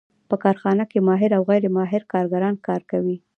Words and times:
په 0.29 0.35
کارخانه 0.43 0.83
کې 0.91 1.05
ماهر 1.07 1.31
او 1.37 1.43
غیر 1.49 1.63
ماهر 1.77 2.01
کارګران 2.13 2.55
کار 2.67 2.81
کوي 2.91 3.17